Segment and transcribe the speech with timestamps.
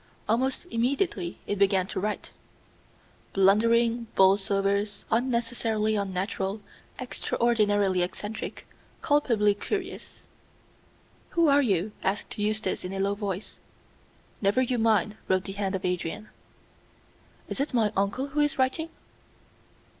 [0.27, 2.31] Almost immediately it began to write.
[3.33, 6.59] "Blundering Borlsovers, unnecessarily unnatural,
[6.99, 8.65] extraordinarily eccentric,
[9.03, 10.17] culpably curious."
[11.37, 13.59] "Who are you?" asked Eustace, in a low voice.
[14.41, 16.29] "Never you mind," wrote the hand of Adrian.
[17.47, 18.89] "Is it my uncle who is writing?"